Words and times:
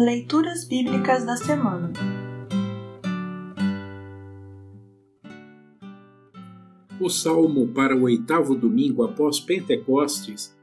Leituras 0.00 0.64
Bíblicas 0.64 1.26
da 1.26 1.36
Semana 1.36 1.92
O 7.00 7.08
salmo 7.08 7.66
para 7.74 7.96
o 7.96 8.02
oitavo 8.02 8.54
domingo 8.54 9.02
após 9.02 9.40
Pentecostes 9.40 10.56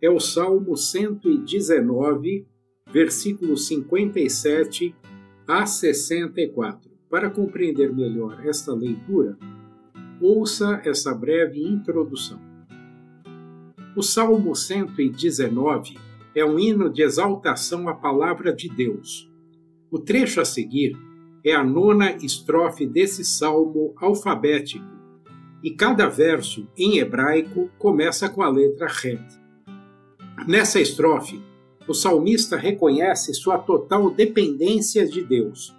é 0.00 0.08
o 0.08 0.18
Salmo 0.18 0.74
119, 0.74 2.46
versículos 2.90 3.66
57 3.66 4.94
a 5.46 5.66
64. 5.66 6.90
Para 7.10 7.28
compreender 7.28 7.94
melhor 7.94 8.40
esta 8.46 8.72
leitura, 8.72 9.36
ouça 10.18 10.80
essa 10.82 11.14
breve 11.14 11.62
introdução. 11.62 12.40
O 13.94 14.02
Salmo 14.02 14.56
119 14.56 16.07
é 16.34 16.44
um 16.44 16.58
hino 16.58 16.90
de 16.90 17.02
exaltação 17.02 17.88
à 17.88 17.94
palavra 17.94 18.52
de 18.52 18.68
Deus. 18.68 19.30
O 19.90 19.98
trecho 19.98 20.40
a 20.40 20.44
seguir 20.44 20.96
é 21.44 21.54
a 21.54 21.64
nona 21.64 22.12
estrofe 22.16 22.86
desse 22.86 23.24
salmo 23.24 23.94
alfabético, 23.96 24.84
e 25.62 25.70
cada 25.70 26.06
verso, 26.08 26.68
em 26.76 26.98
hebraico, 26.98 27.70
começa 27.78 28.28
com 28.28 28.42
a 28.42 28.48
letra 28.48 28.86
Het. 28.86 29.20
Nessa 30.46 30.80
estrofe, 30.80 31.42
o 31.88 31.94
salmista 31.94 32.56
reconhece 32.56 33.32
sua 33.34 33.58
total 33.58 34.10
dependência 34.10 35.06
de 35.06 35.24
Deus. 35.24 35.74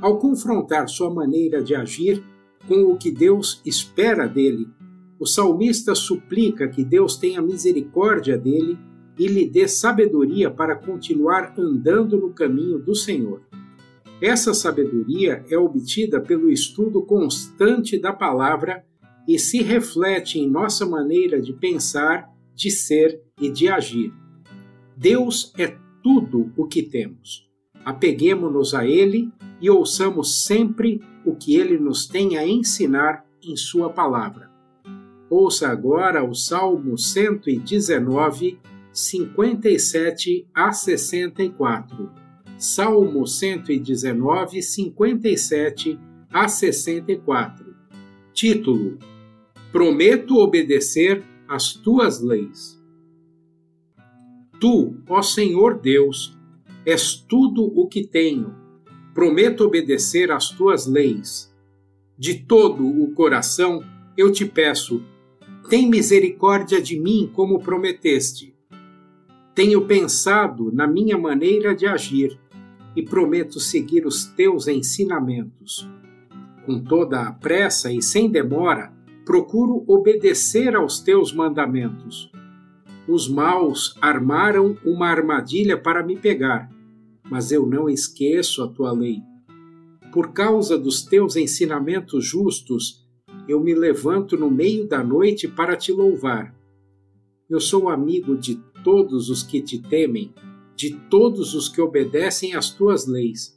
Ao 0.00 0.18
confrontar 0.18 0.88
sua 0.88 1.12
maneira 1.12 1.62
de 1.62 1.74
agir 1.74 2.22
com 2.66 2.84
o 2.84 2.96
que 2.96 3.10
Deus 3.10 3.60
espera 3.66 4.26
dele, 4.26 4.68
o 5.18 5.26
salmista 5.26 5.94
suplica 5.94 6.68
que 6.68 6.84
Deus 6.84 7.16
tenha 7.16 7.42
misericórdia 7.42 8.38
dele 8.38 8.78
e 9.18 9.26
lhe 9.26 9.48
dê 9.48 9.66
sabedoria 9.66 10.50
para 10.50 10.76
continuar 10.76 11.54
andando 11.58 12.16
no 12.16 12.32
caminho 12.32 12.78
do 12.78 12.94
Senhor. 12.94 13.42
Essa 14.20 14.52
sabedoria 14.52 15.44
é 15.48 15.56
obtida 15.56 16.20
pelo 16.20 16.50
estudo 16.50 17.02
constante 17.02 17.98
da 17.98 18.12
palavra 18.12 18.84
e 19.26 19.38
se 19.38 19.62
reflete 19.62 20.38
em 20.38 20.48
nossa 20.48 20.86
maneira 20.86 21.40
de 21.40 21.52
pensar, 21.52 22.28
de 22.54 22.70
ser 22.70 23.20
e 23.40 23.50
de 23.50 23.68
agir. 23.68 24.12
Deus 24.96 25.52
é 25.56 25.76
tudo 26.02 26.52
o 26.56 26.66
que 26.66 26.82
temos. 26.82 27.48
Apeguemos-nos 27.84 28.74
a 28.74 28.86
Ele 28.86 29.30
e 29.60 29.70
ouçamos 29.70 30.44
sempre 30.44 31.00
o 31.24 31.36
que 31.36 31.56
Ele 31.56 31.78
nos 31.78 32.06
tem 32.06 32.36
a 32.36 32.46
ensinar 32.46 33.24
em 33.42 33.56
Sua 33.56 33.90
palavra. 33.90 34.50
Ouça 35.30 35.68
agora 35.68 36.24
o 36.24 36.34
Salmo 36.34 36.96
119, 36.96 38.58
57 38.98 40.48
a 40.52 40.72
64. 40.72 42.10
Salmo 42.58 43.28
119, 43.28 44.60
57 44.60 45.96
a 46.28 46.48
64. 46.48 47.76
Título: 48.32 48.98
Prometo 49.70 50.38
obedecer 50.38 51.24
às 51.46 51.72
tuas 51.74 52.20
leis. 52.20 52.76
Tu, 54.60 54.96
ó 55.08 55.22
Senhor 55.22 55.80
Deus, 55.80 56.36
és 56.84 57.14
tudo 57.14 57.72
o 57.80 57.86
que 57.86 58.04
tenho. 58.04 58.52
Prometo 59.14 59.62
obedecer 59.62 60.32
às 60.32 60.50
tuas 60.50 60.88
leis. 60.88 61.54
De 62.18 62.34
todo 62.34 62.84
o 62.84 63.12
coração 63.12 63.80
eu 64.16 64.32
te 64.32 64.44
peço, 64.44 65.04
tem 65.70 65.88
misericórdia 65.88 66.82
de 66.82 66.98
mim 66.98 67.30
como 67.32 67.60
prometeste. 67.60 68.57
Tenho 69.58 69.84
pensado 69.88 70.70
na 70.72 70.86
minha 70.86 71.18
maneira 71.18 71.74
de 71.74 71.84
agir 71.84 72.38
e 72.94 73.02
prometo 73.02 73.58
seguir 73.58 74.06
os 74.06 74.24
teus 74.24 74.68
ensinamentos. 74.68 75.84
Com 76.64 76.80
toda 76.80 77.22
a 77.22 77.32
pressa 77.32 77.92
e 77.92 78.00
sem 78.00 78.30
demora, 78.30 78.92
procuro 79.24 79.82
obedecer 79.88 80.76
aos 80.76 81.00
teus 81.00 81.32
mandamentos. 81.32 82.30
Os 83.08 83.28
maus 83.28 83.96
armaram 84.00 84.76
uma 84.84 85.08
armadilha 85.08 85.76
para 85.76 86.06
me 86.06 86.16
pegar, 86.16 86.70
mas 87.28 87.50
eu 87.50 87.66
não 87.66 87.90
esqueço 87.90 88.62
a 88.62 88.68
tua 88.68 88.92
lei. 88.92 89.22
Por 90.12 90.32
causa 90.32 90.78
dos 90.78 91.02
teus 91.02 91.34
ensinamentos 91.34 92.24
justos, 92.24 93.04
eu 93.48 93.58
me 93.58 93.74
levanto 93.74 94.36
no 94.36 94.48
meio 94.48 94.86
da 94.86 95.02
noite 95.02 95.48
para 95.48 95.74
te 95.74 95.90
louvar. 95.90 96.56
Eu 97.50 97.58
sou 97.58 97.88
amigo 97.88 98.36
de 98.36 98.54
todos 98.88 99.28
os 99.28 99.42
que 99.42 99.60
te 99.60 99.78
temem, 99.78 100.32
de 100.74 100.94
todos 101.10 101.54
os 101.54 101.68
que 101.68 101.78
obedecem 101.78 102.54
às 102.54 102.70
tuas 102.70 103.06
leis. 103.06 103.54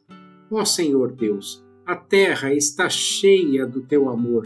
Ó 0.52 0.66
Senhor 0.66 1.14
Deus, 1.14 1.66
a 1.86 1.96
terra 1.96 2.54
está 2.54 2.90
cheia 2.90 3.66
do 3.66 3.82
teu 3.82 4.10
amor. 4.10 4.46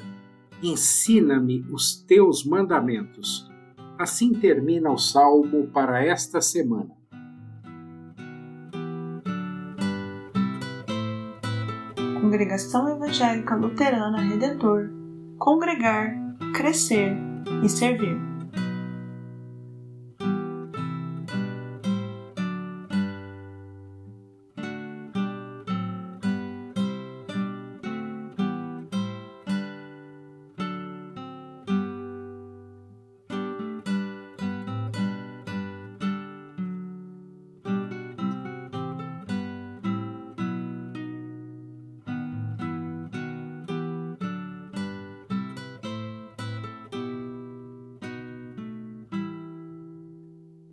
Ensina-me 0.61 1.65
os 1.71 1.95
teus 2.03 2.45
mandamentos. 2.45 3.49
Assim 3.97 4.31
termina 4.31 4.91
o 4.91 4.97
salmo 4.99 5.65
para 5.73 6.05
esta 6.05 6.39
semana. 6.39 6.91
Congregação 12.21 12.87
Evangélica 12.89 13.55
Luterana 13.55 14.21
Redentor 14.21 14.91
Congregar, 15.39 16.15
Crescer 16.53 17.17
e 17.63 17.69
Servir. 17.69 18.34